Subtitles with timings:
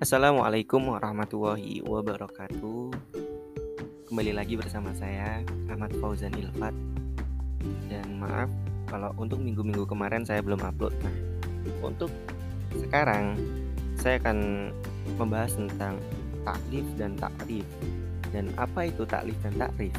[0.00, 2.88] Assalamualaikum warahmatullahi wabarakatuh.
[4.08, 6.72] Kembali lagi bersama saya Ahmad Fauzan Ilfat.
[7.84, 8.48] Dan maaf
[8.88, 10.96] kalau untuk minggu-minggu kemarin saya belum upload.
[11.04, 11.12] Nah
[11.84, 12.08] untuk
[12.80, 13.36] sekarang
[14.00, 14.72] saya akan
[15.20, 16.00] membahas tentang
[16.48, 17.68] taklif dan takrif.
[18.32, 19.92] Dan apa itu taklif dan takrif?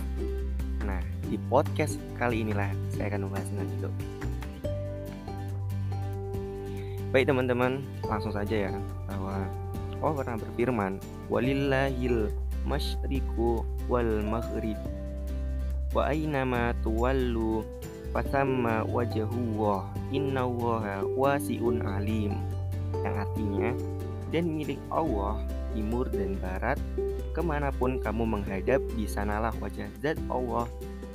[0.81, 0.97] Nah
[1.29, 3.89] di podcast kali inilah saya akan membahas tentang itu.
[7.13, 8.73] Baik teman-teman, langsung saja ya
[9.05, 9.60] bahwa
[10.01, 10.97] Allah pernah berfirman,
[11.29, 12.33] "Walillahil
[12.65, 14.77] masyriqu wal maghrib.
[15.93, 17.61] Wa aynama tuwallu
[18.09, 19.85] fasamma wajhullah.
[20.09, 22.33] Innallaha wasi'un alim."
[23.05, 23.69] Yang artinya,
[24.33, 25.39] dan milik Allah
[25.71, 26.75] timur dan barat,
[27.31, 30.67] ke mana pun kamu menghadap, di sanalah wajah zat Allah.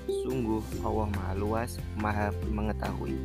[0.06, 3.18] Sungguh Allah maha luas, maha mengetahui.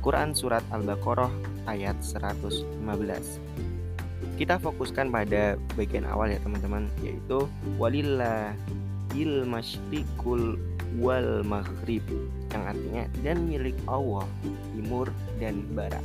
[0.00, 1.30] Quran Surat Al-Baqarah
[1.68, 2.60] ayat 115
[4.40, 7.44] Kita fokuskan pada bagian awal ya teman-teman Yaitu
[7.76, 8.56] Walillah
[9.12, 10.56] il masyriqul
[10.96, 12.00] wal maghrib
[12.48, 14.24] Yang artinya dan milik Allah
[14.72, 16.00] timur dan barat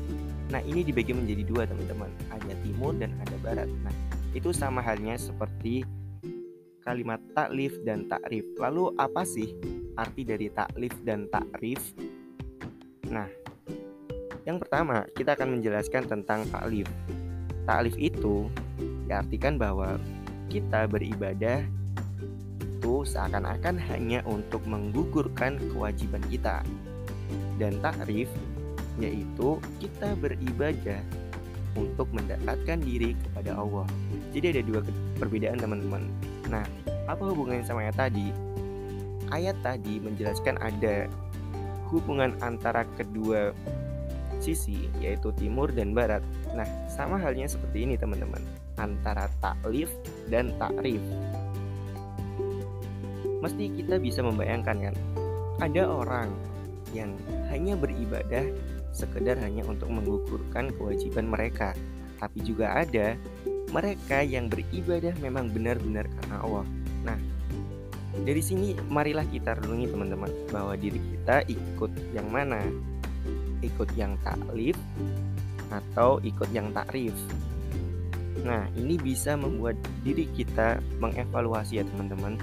[0.52, 3.96] Nah ini dibagi menjadi dua teman-teman Ada timur dan ada barat Nah
[4.36, 5.88] itu sama halnya seperti
[6.84, 9.56] kalimat taklif dan takrif Lalu apa sih
[9.96, 11.80] arti dari taklif dan takrif?
[13.08, 13.32] Nah
[14.46, 16.86] yang pertama, kita akan menjelaskan tentang taklif.
[17.66, 18.50] Taklif itu
[19.10, 19.98] diartikan bahwa
[20.50, 21.66] kita beribadah
[22.62, 26.62] itu seakan-akan hanya untuk menggugurkan kewajiban kita.
[27.58, 28.30] Dan takrif
[29.02, 31.02] yaitu kita beribadah
[31.76, 33.84] untuk mendekatkan diri kepada Allah.
[34.32, 34.80] Jadi ada dua
[35.20, 36.08] perbedaan teman-teman.
[36.48, 36.64] Nah,
[37.10, 38.32] apa hubungannya sama ayat tadi?
[39.34, 41.10] Ayat tadi menjelaskan ada
[41.92, 43.52] hubungan antara kedua
[44.46, 46.22] sisi yaitu timur dan barat.
[46.54, 48.46] Nah, sama halnya seperti ini teman-teman,
[48.78, 49.90] antara taklif
[50.30, 51.02] dan takrif.
[53.42, 54.96] Mesti kita bisa membayangkan kan,
[55.62, 56.30] ada orang
[56.94, 57.18] yang
[57.50, 58.46] hanya beribadah
[58.94, 61.74] sekedar hanya untuk menggugurkan kewajiban mereka,
[62.22, 63.18] tapi juga ada
[63.74, 66.66] mereka yang beribadah memang benar-benar karena Allah.
[67.04, 67.18] Nah,
[68.24, 72.64] dari sini marilah kita renungi teman-teman bahwa diri kita ikut yang mana
[73.66, 74.78] ikut yang taklif
[75.74, 77.14] atau ikut yang takrif.
[78.46, 79.74] Nah, ini bisa membuat
[80.06, 82.38] diri kita mengevaluasi ya teman-teman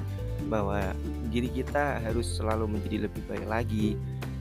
[0.51, 0.91] bahwa
[1.31, 3.95] diri kita harus selalu menjadi lebih baik lagi.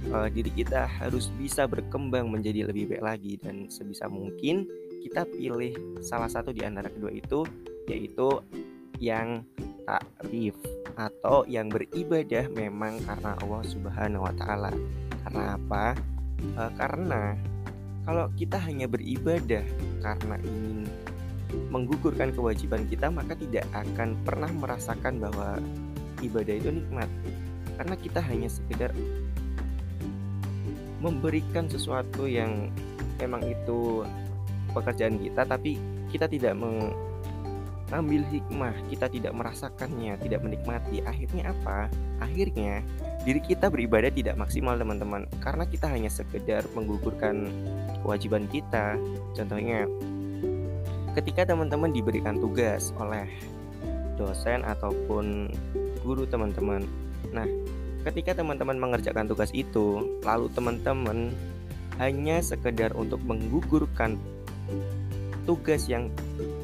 [0.09, 4.65] Uh, diri kita harus bisa berkembang menjadi lebih baik lagi dan sebisa mungkin
[5.05, 7.45] kita pilih salah satu di antara kedua itu
[7.85, 8.41] yaitu
[8.97, 9.45] yang
[9.85, 10.57] takrif
[10.97, 14.71] atau yang beribadah memang karena Allah Subhanahu wa taala.
[15.25, 15.97] Karena apa?
[16.57, 17.37] Uh, karena
[18.05, 19.61] kalau kita hanya beribadah
[20.01, 20.89] karena ingin
[21.69, 25.59] menggugurkan kewajiban kita maka tidak akan pernah merasakan bahwa
[26.23, 27.09] ibadah itu nikmat.
[27.75, 28.93] Karena kita hanya sekedar
[31.01, 32.69] memberikan sesuatu yang
[33.17, 34.05] memang itu
[34.71, 35.81] pekerjaan kita tapi
[36.13, 41.01] kita tidak mengambil hikmah kita tidak merasakannya tidak menikmati.
[41.03, 41.89] Akhirnya apa?
[42.21, 42.85] Akhirnya
[43.21, 45.29] diri kita beribadah tidak maksimal teman-teman.
[45.41, 47.49] Karena kita hanya sekedar menggugurkan
[48.01, 48.97] kewajiban kita.
[49.37, 49.85] Contohnya
[51.13, 53.27] ketika teman-teman diberikan tugas oleh
[54.17, 55.51] dosen ataupun
[56.01, 56.85] guru teman-teman.
[57.33, 57.45] Nah
[58.01, 61.29] ketika teman-teman mengerjakan tugas itu lalu teman-teman
[62.01, 64.17] hanya sekedar untuk menggugurkan
[65.45, 66.09] tugas yang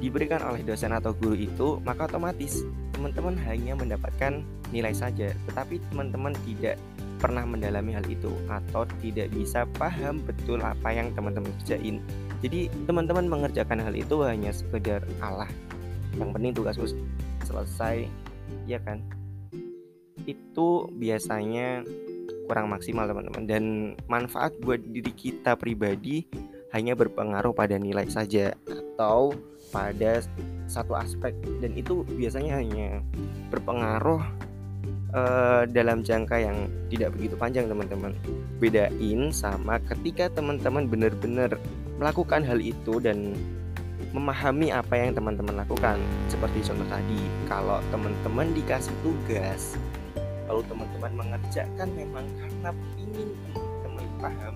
[0.01, 2.65] diberikan oleh dosen atau guru itu maka otomatis
[2.97, 4.41] teman-teman hanya mendapatkan
[4.73, 6.81] nilai saja, tetapi teman-teman tidak
[7.21, 12.01] pernah mendalami hal itu atau tidak bisa paham betul apa yang teman-teman kerjain.
[12.41, 15.49] Jadi teman-teman mengerjakan hal itu hanya sekedar Allah.
[16.17, 16.85] Yang penting tugasku
[17.45, 18.09] selesai,
[18.65, 19.01] ya kan?
[20.25, 21.85] Itu biasanya
[22.49, 23.63] kurang maksimal teman-teman dan
[24.07, 26.25] manfaat buat diri kita pribadi
[26.71, 29.35] hanya berpengaruh pada nilai saja atau
[29.69, 30.23] pada
[30.67, 31.33] satu aspek
[31.63, 32.99] dan itu biasanya hanya
[33.49, 34.21] berpengaruh
[35.15, 38.13] uh, dalam jangka yang tidak begitu panjang teman-teman.
[38.59, 41.55] Bedain sama ketika teman-teman benar-benar
[41.97, 43.33] melakukan hal itu dan
[44.11, 45.97] memahami apa yang teman-teman lakukan.
[46.29, 49.75] Seperti contoh tadi kalau teman-teman dikasih tugas
[50.47, 53.29] lalu teman-teman mengerjakan memang karena ingin
[53.83, 54.55] teman-teman paham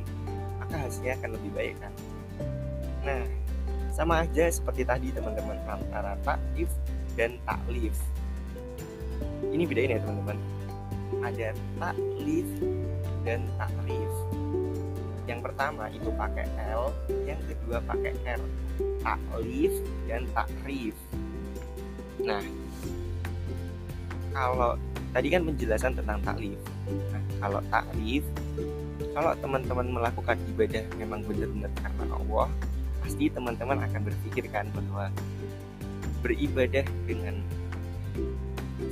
[0.63, 1.93] maka hasilnya akan lebih baik kan?
[3.03, 3.40] Nah
[4.01, 5.61] sama aja seperti tadi teman-teman.
[5.69, 6.73] Antara taklif
[7.13, 7.93] dan taklif
[9.53, 10.37] ini bedain ya teman-teman.
[11.21, 12.49] Ada taklif
[13.21, 14.09] dan taklif
[15.29, 16.89] yang pertama itu pakai L
[17.29, 18.41] yang kedua pakai R.
[19.05, 19.73] Taklif
[20.09, 20.97] dan takrif
[22.21, 22.43] nah
[24.33, 24.77] kalau
[25.13, 26.59] tadi kan penjelasan tentang taklif
[27.13, 28.25] nah kalau takrif
[29.13, 32.47] kalau teman-teman melakukan ibadah memang benar-benar karena Allah
[33.11, 35.11] pasti teman-teman akan berpikirkan bahwa
[36.23, 37.43] beribadah dengan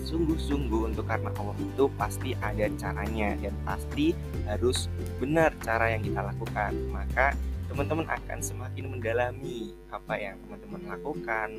[0.04, 4.12] sungguh-sungguh untuk karena Allah itu pasti ada caranya dan pasti
[4.44, 4.92] harus
[5.24, 6.75] benar cara yang kita lakukan.
[6.92, 7.31] Maka
[7.71, 11.50] teman-teman akan semakin mendalami apa yang teman-teman lakukan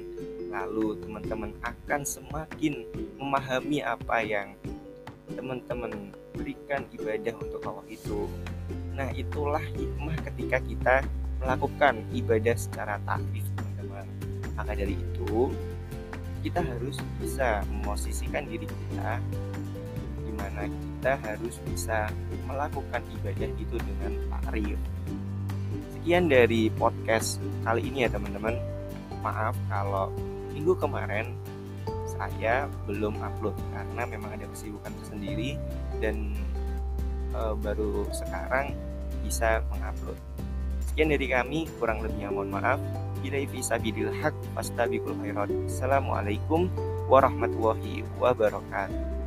[0.53, 2.85] lalu teman-teman akan semakin
[3.17, 4.53] memahami apa yang
[5.33, 8.29] teman-teman berikan ibadah untuk Allah itu.
[8.93, 10.97] Nah itulah hikmah ketika kita
[11.41, 14.07] melakukan ibadah secara takrif teman-teman
[14.61, 15.49] maka dari itu
[16.41, 19.21] kita harus bisa memosisikan diri kita
[20.25, 22.09] di mana kita harus bisa
[22.45, 24.79] melakukan ibadah itu dengan takrif.
[25.97, 28.57] Sekian dari podcast kali ini ya teman-teman.
[29.21, 30.09] Maaf kalau
[30.57, 31.37] minggu kemarin
[32.09, 35.57] saya belum upload karena memang ada kesibukan tersendiri
[36.05, 36.37] dan
[37.33, 38.77] e, baru sekarang
[39.25, 40.30] bisa mengupload.
[40.91, 42.83] Sekian dari kami, kurang lebihnya mohon maaf.
[43.23, 45.47] Bilai fisabilil haq fastabiqul khairat.
[45.71, 46.67] Assalamualaikum
[47.07, 49.20] warahmatullahi wabarakatuh.